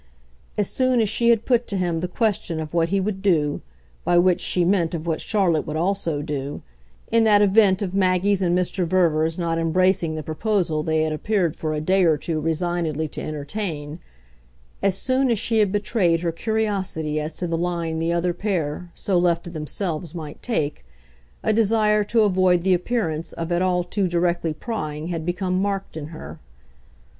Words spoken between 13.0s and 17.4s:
to entertain; as soon as she had betrayed her curiosity as